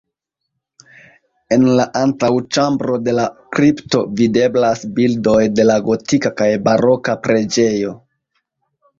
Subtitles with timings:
[1.55, 3.25] En la antaŭĉambro de la
[3.57, 7.93] kripto videblas bildoj de la gotika kaj baroka preĝejo.